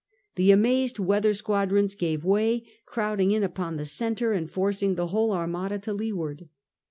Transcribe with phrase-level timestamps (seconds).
[0.33, 5.31] The amazed weather squadrons gave way, crowding in upon the centre, and forcing the whole
[5.31, 6.49] Armada to leeward.